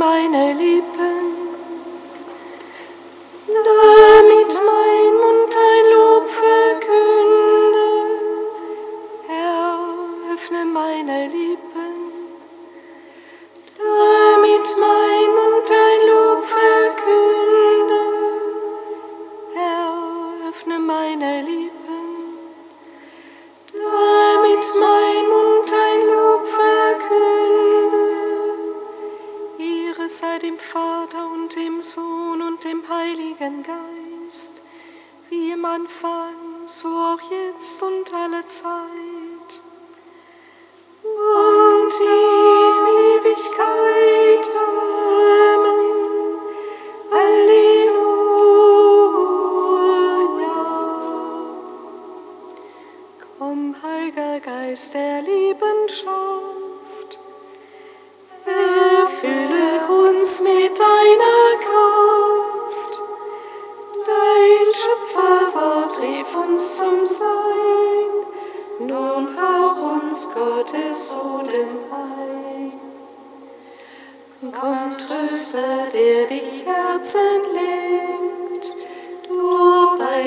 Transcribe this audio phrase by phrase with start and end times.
[0.00, 1.09] meine Lippen,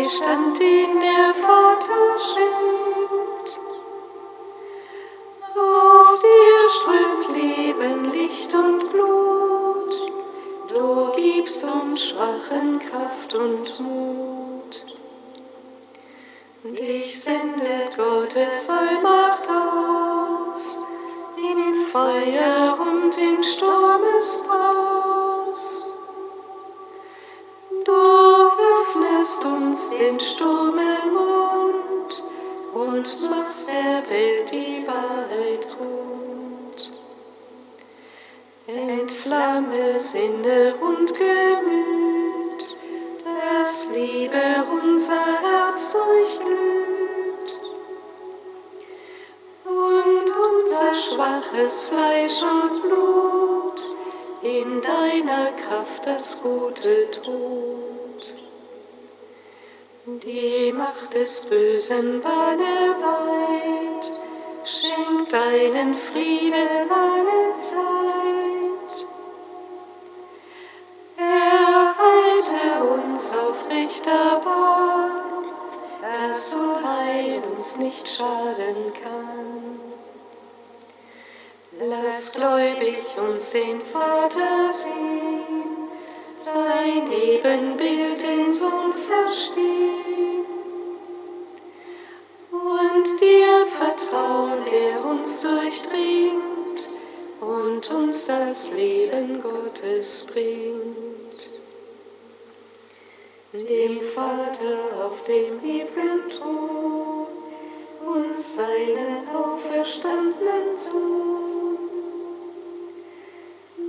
[0.03, 3.59] Beistand, den der Vater schenkt.
[5.55, 10.11] Aus dir strömt Leben, Licht und Glut,
[10.67, 14.85] du gibst uns Schwachen Kraft und Mut.
[16.65, 20.85] Dich sendet Gottes Allmacht aus,
[21.37, 25.12] in Feuer und in Sturmesbraus.
[29.23, 32.23] Öffnest uns den Sturm im Mund
[32.73, 36.91] und machst der Welt die Wahrheit kund.
[38.67, 42.75] Entflamme Sinne und Gemüt,
[43.23, 44.41] dass Liebe
[44.81, 47.59] unser Herz durchglüht
[49.63, 53.87] und unser schwaches Fleisch und Blut
[54.41, 57.92] in deiner Kraft das Gute tut.
[60.05, 64.11] Die Macht des Bösen banne weit,
[64.65, 69.07] schenk deinen Frieden alle Zeit.
[71.15, 75.45] Erhalte uns auf rechter Bahn,
[76.01, 79.79] dass Unheil uns nicht schaden kann.
[81.79, 85.62] Lass gläubig uns den Vater sehen,
[86.43, 90.45] sein Ebenbild den Sohn verstehen
[92.51, 96.89] und dir vertrauen, der uns durchdringt
[97.39, 101.49] und uns das Leben Gottes bringt.
[103.53, 107.27] Dem Vater auf dem ewigen Thron
[108.05, 111.77] und seinen auferstandenen Sohn,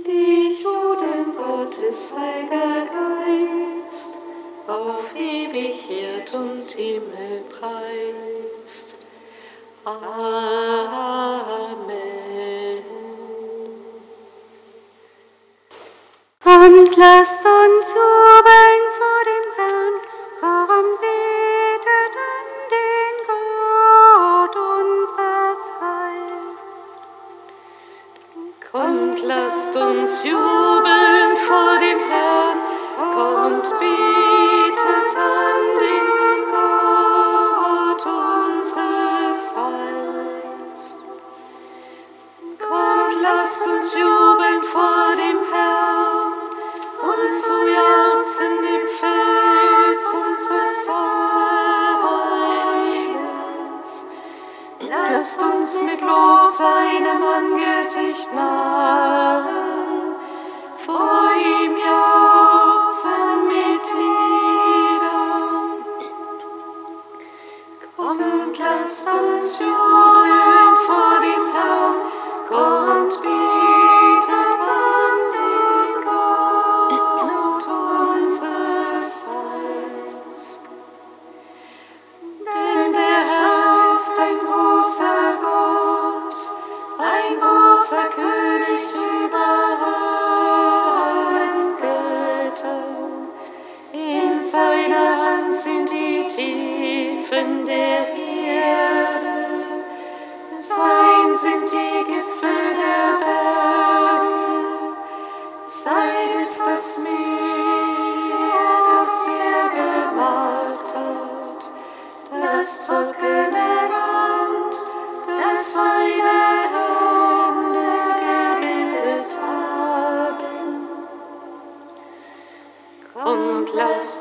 [0.05, 1.04] dich, o den
[1.65, 4.13] Gottes heiliger Geist,
[4.67, 8.97] auf ewig Erd und Himmel preist.
[9.83, 10.05] Amen.
[16.43, 19.95] Kommt, lasst uns jubeln vor dem Herrn,
[20.39, 26.79] komm, betet an den Gott unseres Heils.
[28.71, 32.59] Kommt, lasst uns jubeln vor dem Herrn,
[33.13, 36.07] kommt, betet an den
[36.51, 41.03] Gott unseres Heils.
[42.59, 44.14] Kommt, lasst uns jubeln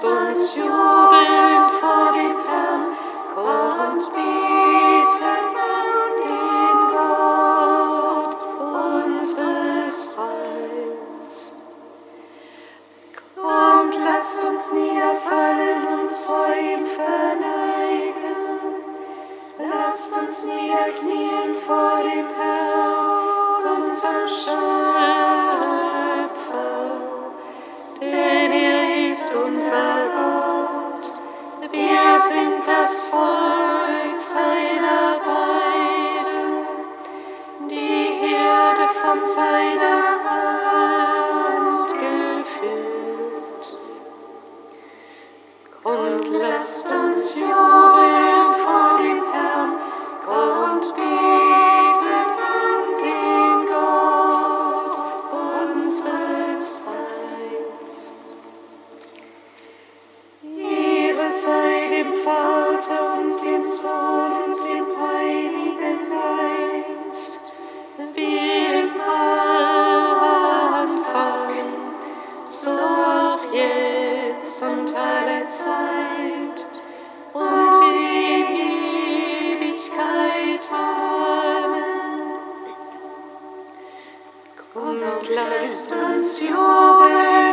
[0.04, 1.03] sun's shone.
[84.72, 87.43] Komm und lasst uns jubeln.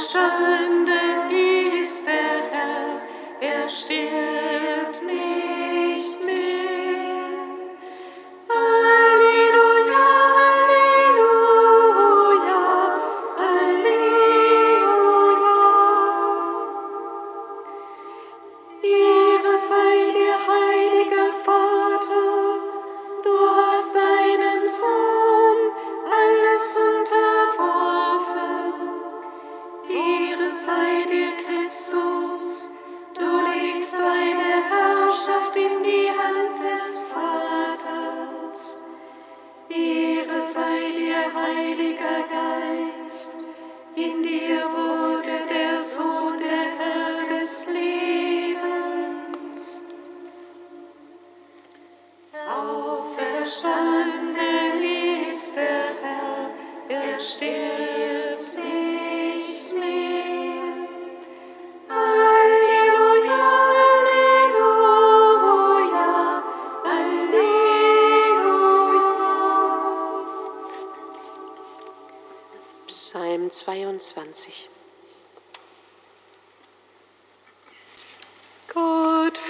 [0.00, 0.59] 生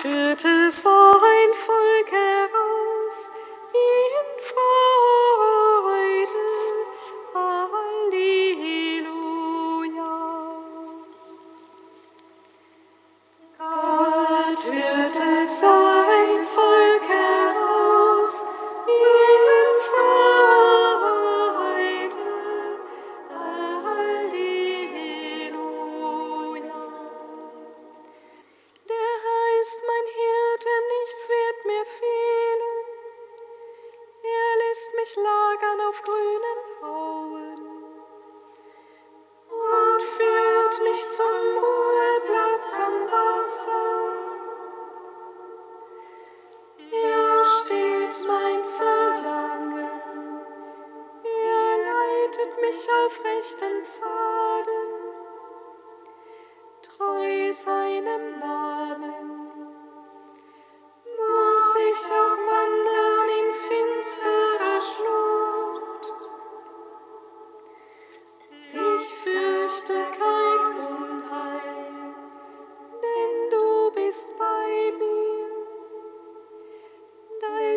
[0.00, 2.59] führte sein Volk heran.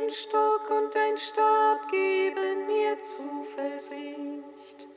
[0.04, 4.88] Ein Stock und dein Stab geben mir Zuversicht.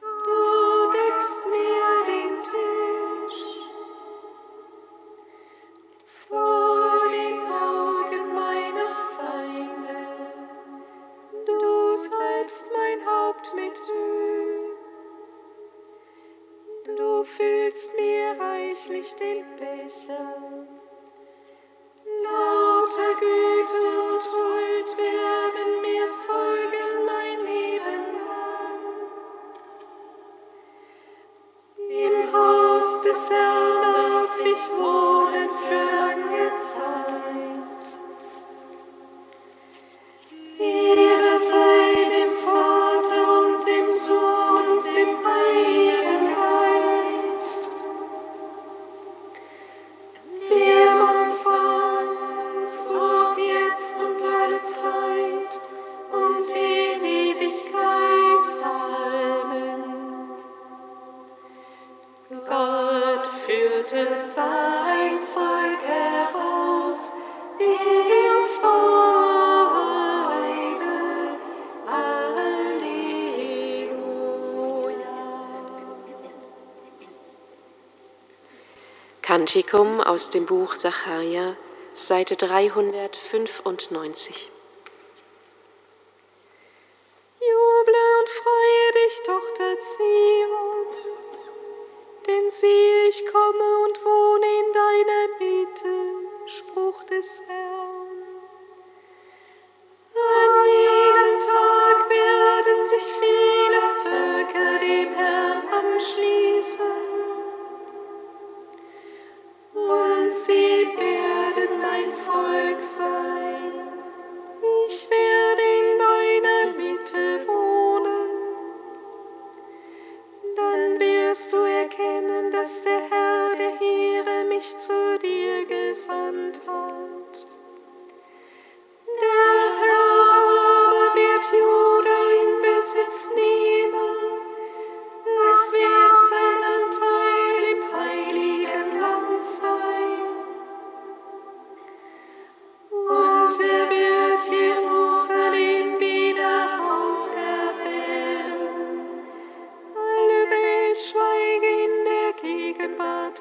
[0.00, 3.42] Du deckst mir den Tisch
[6.06, 9.98] vor den Augen meiner Feinde.
[11.44, 14.76] Du salbst mein Haupt mit Öl.
[16.96, 20.60] Du füllst mir reichlich den Becher.
[79.22, 81.54] Kantikum aus dem Buch Sacharja,
[81.92, 84.50] Seite 395.
[87.38, 90.86] Juble und freue dich, Tochter Zion,
[92.26, 93.79] denn siehe, ich komme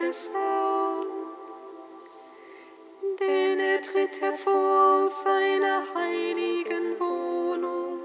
[0.10, 0.34] des
[3.20, 8.00] denn er tritt hervor aus seiner heiligen Wohnung.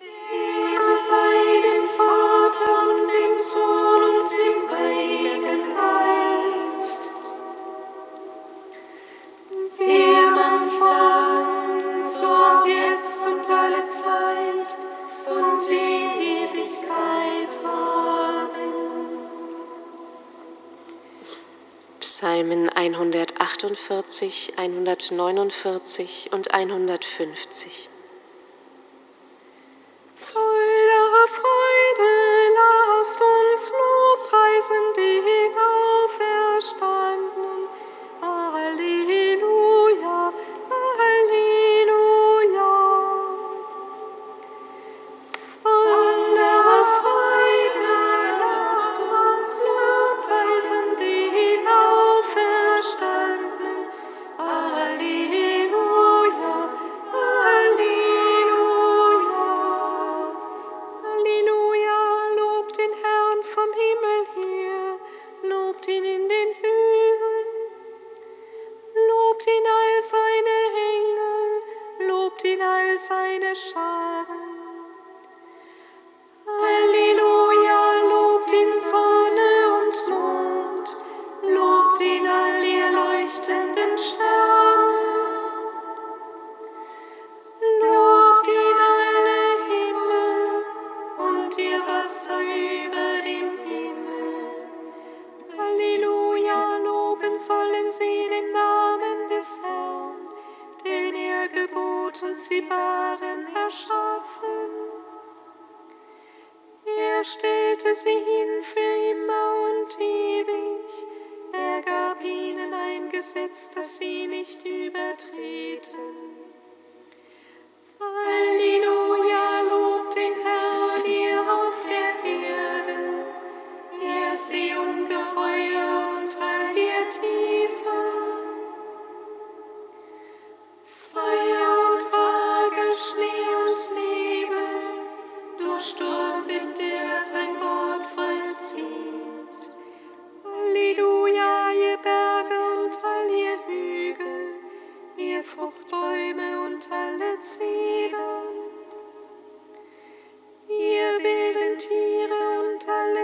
[0.00, 3.07] Er sei dem Vater und
[22.94, 27.88] 148, 149 und 150.
[30.16, 32.10] Voller Freude
[32.54, 35.87] lasst uns Lobpreisen den Auferstandenen.
[70.10, 70.56] seine
[70.94, 74.47] Engel, lobt ihn all seine Scharen.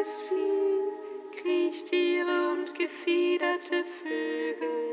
[0.04, 4.83] Vieh kriecht Tiere und gefiederte Vögel.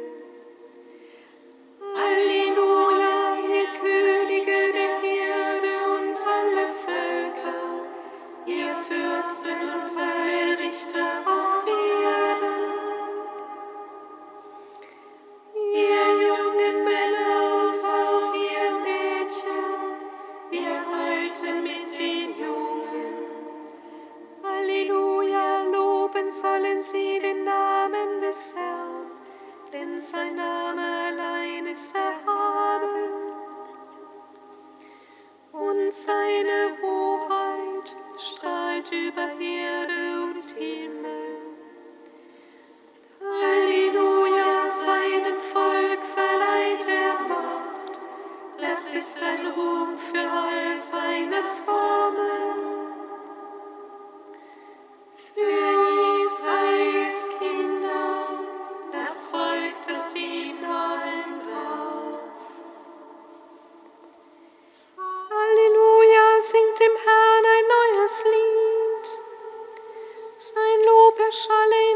[71.52, 71.91] Jerusalem.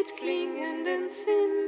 [0.00, 1.59] mit klingenden Zinnen.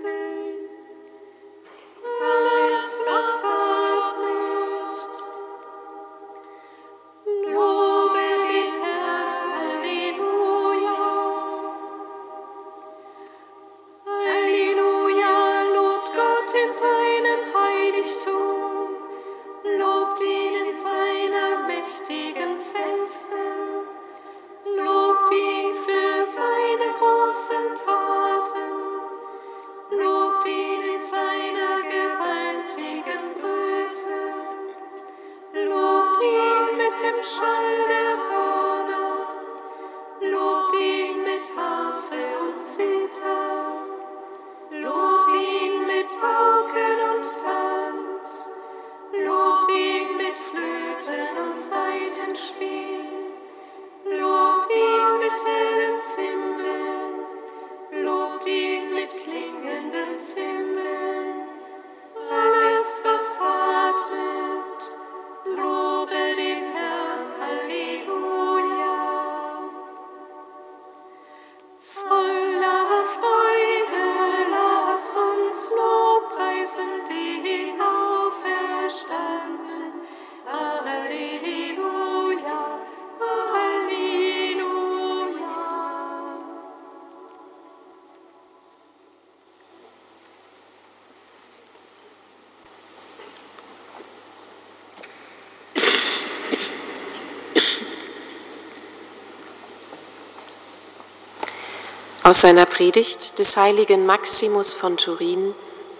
[102.24, 105.54] Aus seiner Predigt des heiligen Maximus von Turin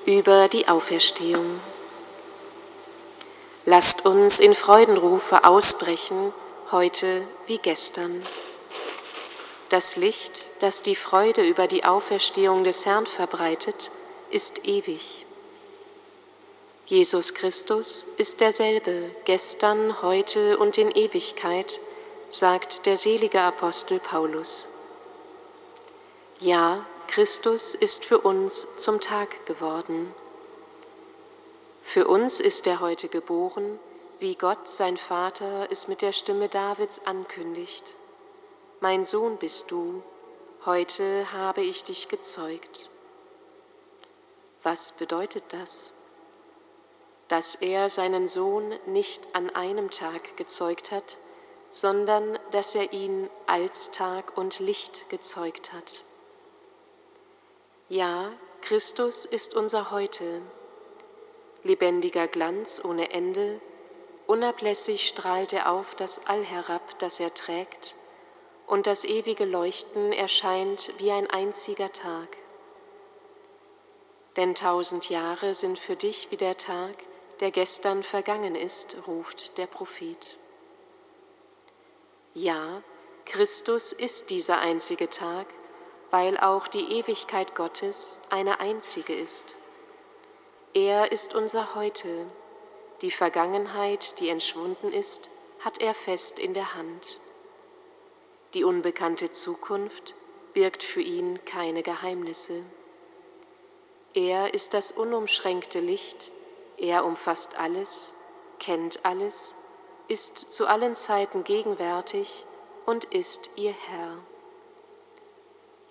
[0.06, 1.60] über die Auferstehung.
[3.64, 6.32] Lasst uns in Freudenrufe ausbrechen,
[6.72, 8.22] heute wie gestern.
[9.68, 13.90] Das Licht, das die Freude über die Auferstehung des Herrn verbreitet,
[14.30, 15.24] ist ewig.
[16.86, 21.80] Jesus Christus ist derselbe gestern, heute und in Ewigkeit,
[22.28, 24.68] sagt der selige Apostel Paulus.
[26.40, 30.14] Ja, Christus ist für uns zum Tag geworden.
[31.82, 33.78] Für uns ist er heute geboren,
[34.18, 37.96] wie Gott, sein Vater, es mit der Stimme Davids ankündigt.
[38.80, 40.02] Mein Sohn bist du,
[40.64, 42.88] heute habe ich dich gezeugt.
[44.62, 45.92] Was bedeutet das?
[47.28, 51.18] Dass er seinen Sohn nicht an einem Tag gezeugt hat,
[51.68, 56.04] sondern dass er ihn als Tag und Licht gezeugt hat.
[57.92, 60.40] Ja, Christus ist unser Heute,
[61.62, 63.60] lebendiger Glanz ohne Ende,
[64.26, 67.94] unablässig strahlt er auf das All herab, das er trägt,
[68.66, 72.38] und das ewige Leuchten erscheint wie ein einziger Tag.
[74.36, 76.96] Denn tausend Jahre sind für dich wie der Tag,
[77.40, 80.38] der gestern vergangen ist, ruft der Prophet.
[82.32, 82.82] Ja,
[83.26, 85.46] Christus ist dieser einzige Tag,
[86.12, 89.56] weil auch die Ewigkeit Gottes eine einzige ist.
[90.74, 92.26] Er ist unser Heute.
[93.00, 97.18] Die Vergangenheit, die entschwunden ist, hat er fest in der Hand.
[98.52, 100.14] Die unbekannte Zukunft
[100.52, 102.62] birgt für ihn keine Geheimnisse.
[104.12, 106.30] Er ist das unumschränkte Licht,
[106.76, 108.12] er umfasst alles,
[108.58, 109.56] kennt alles,
[110.08, 112.44] ist zu allen Zeiten gegenwärtig
[112.84, 114.18] und ist ihr Herr.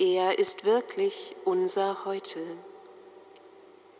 [0.03, 2.39] Er ist wirklich unser Heute.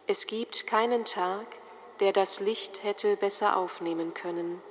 [0.08, 1.46] Es gibt keinen Tag,
[2.00, 4.64] der das Licht hätte besser aufnehmen können,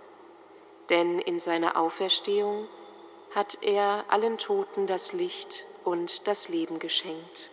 [0.89, 2.67] denn in seiner Auferstehung
[3.33, 7.53] hat er allen Toten das Licht und das Leben geschenkt.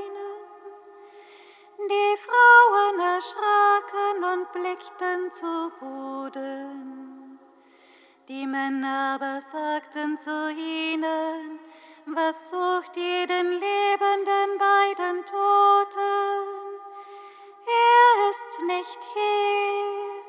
[3.21, 7.39] erschraken und blickten zu Boden.
[8.27, 11.59] Die Männer aber sagten zu ihnen,
[12.07, 16.61] was sucht ihr den Lebenden bei den Toten?
[17.67, 20.23] Er ist nicht hier,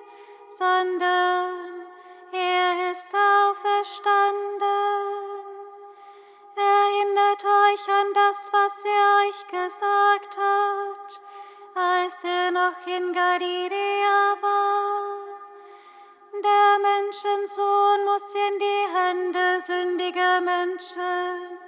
[0.58, 1.86] sondern
[2.32, 4.22] er ist auferstanden.
[6.56, 11.21] Erinnert euch an das, was er euch gesagt hat,
[11.74, 15.12] als er noch in Galiläa war.
[16.32, 21.58] Der Menschensohn muss in die Hände sündiger Menschen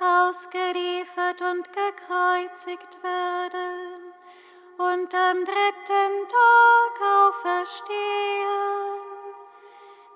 [0.00, 4.12] ausgeliefert und gekreuzigt werden
[4.78, 6.94] und am dritten Tag
[7.26, 7.84] auferstehen.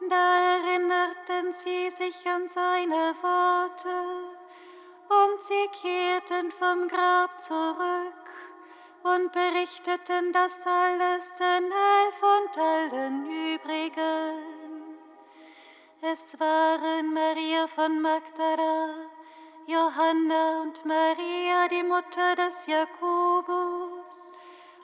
[0.09, 3.89] Da erinnerten sie sich an seine Worte
[5.09, 8.48] und sie kehrten vom Grab zurück
[9.03, 14.59] und berichteten das alles den Elf und allen übrigen.
[16.01, 18.95] Es waren Maria von Magdala,
[19.67, 24.33] Johanna und Maria, die Mutter des Jakobus,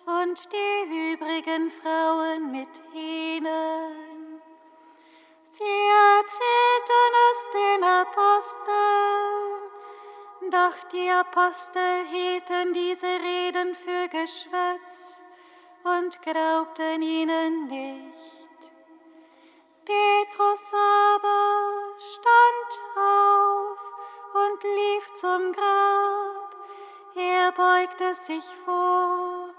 [0.07, 4.43] und die übrigen Frauen mit ihnen.
[5.45, 9.64] Sie erzählten es den Aposteln,
[10.51, 15.23] doch die Apostel hielten diese Reden für Geschwätz
[15.83, 18.73] und glaubten ihnen nicht.
[19.85, 23.79] Petrus aber stand auf
[24.35, 26.55] und lief zum Grab.
[27.17, 29.51] Er beugte sich vor,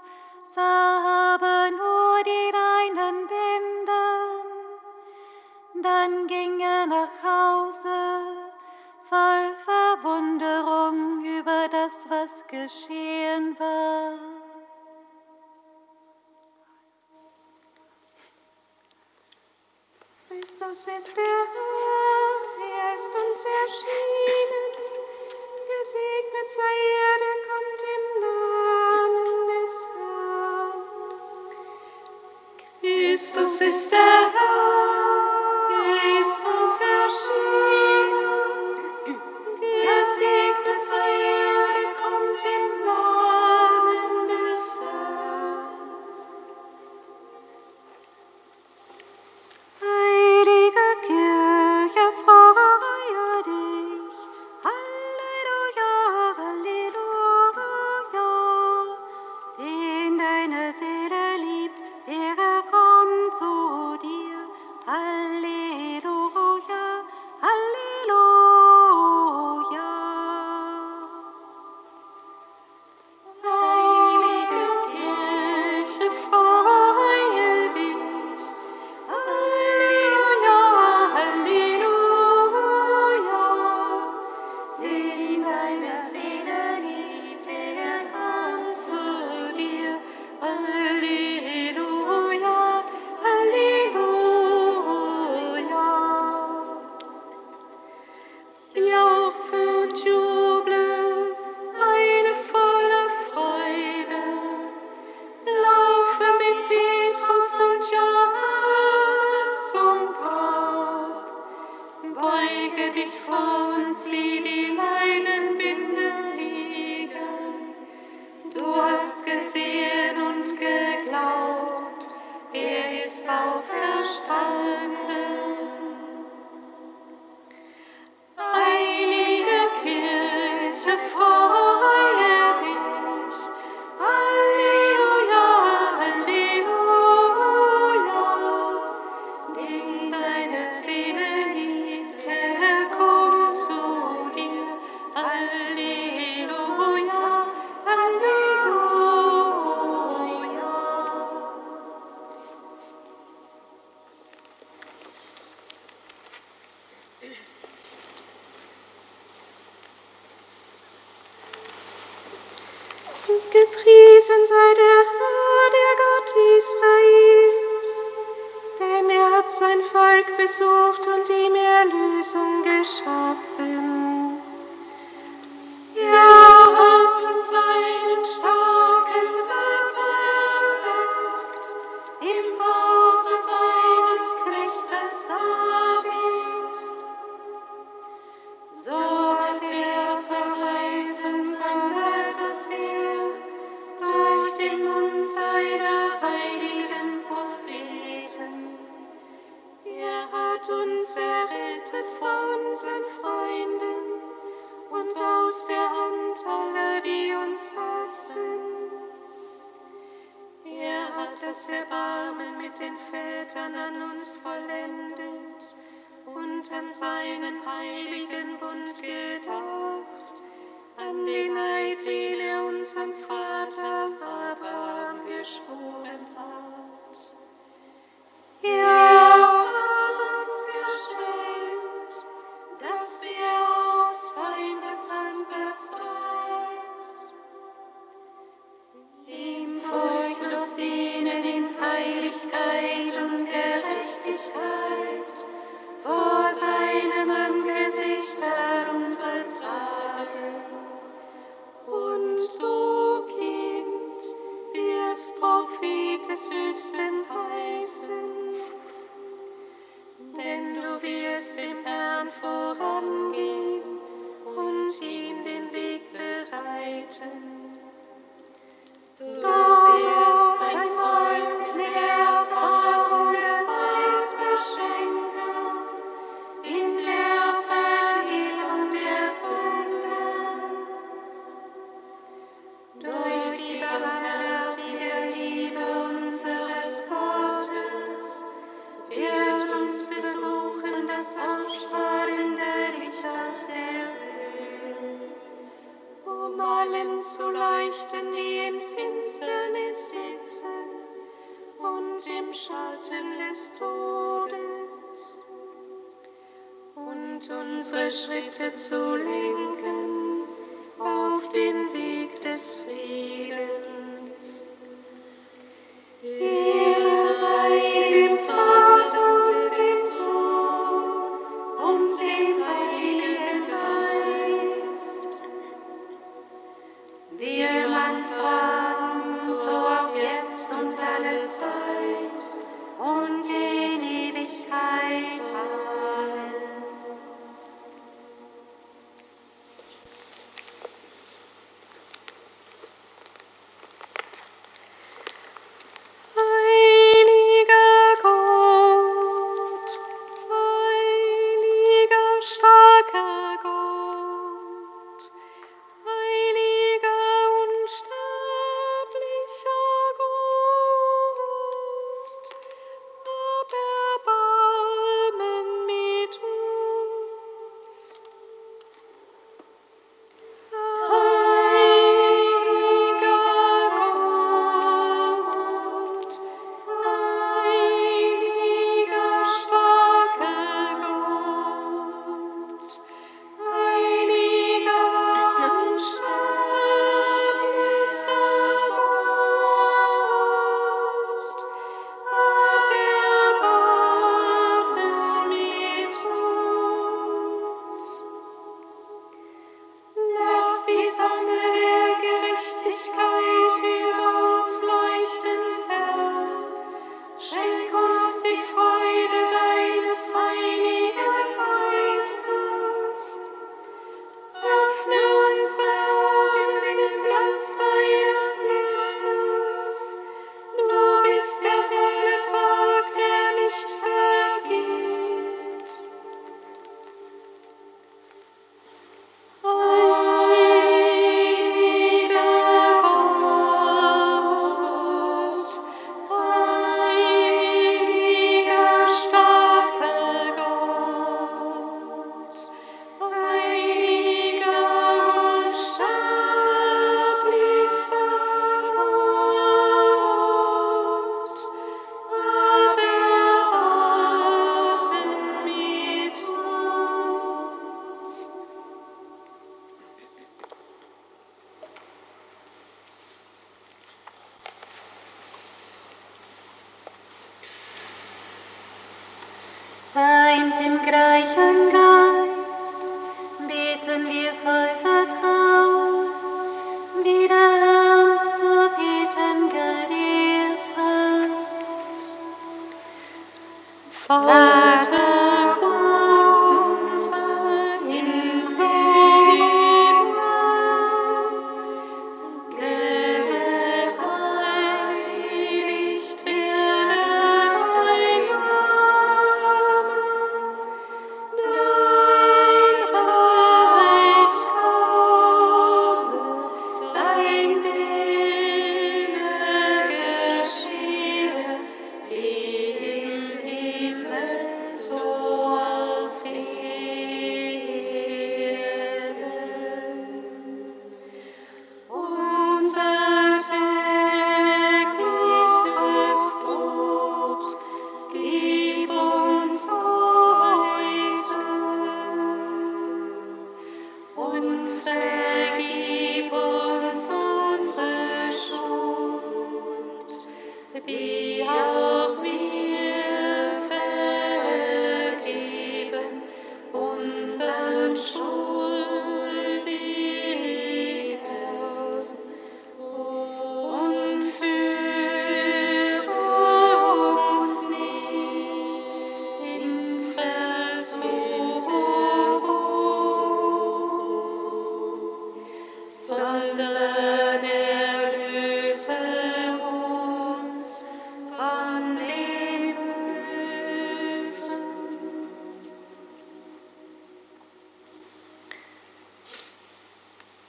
[0.44, 4.56] sah aber nur die reinen Binden
[5.82, 8.45] dann ging er nach Hause,
[9.08, 14.18] voll Verwunderung über das, was geschehen war.
[20.28, 22.30] Christus ist der Herr,
[22.68, 24.72] er ist uns erschienen.
[25.72, 30.80] Gesegnet sei er, der kommt im Namen des Herrn.
[32.80, 34.66] Christus ist der Herr
[36.20, 37.65] ist uns erschienen.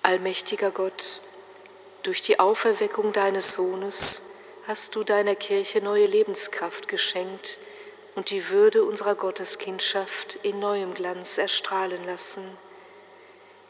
[0.08, 1.20] Allmächtiger Gott,
[2.04, 4.30] durch die Auferweckung deines Sohnes
[4.66, 7.60] hast du deiner Kirche neue Lebenskraft geschenkt
[8.16, 12.58] und die Würde unserer Gotteskindschaft in neuem Glanz erstrahlen lassen.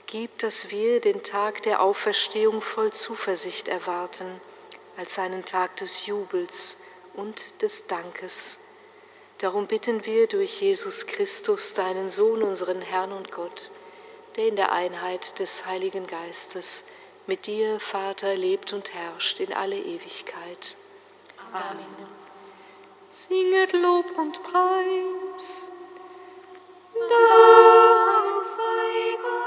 [0.05, 4.39] Gib, dass wir den Tag der Auferstehung voll Zuversicht erwarten,
[4.95, 6.77] als einen Tag des Jubels
[7.15, 8.59] und des Dankes.
[9.39, 13.71] Darum bitten wir durch Jesus Christus, deinen Sohn, unseren Herrn und Gott,
[14.37, 16.87] der in der Einheit des Heiligen Geistes
[17.25, 20.77] mit dir, Vater, lebt und herrscht in alle Ewigkeit.
[21.51, 22.07] Amen.
[23.09, 25.71] Singet Lob und Preis.
[26.93, 29.46] Dank sei Gott,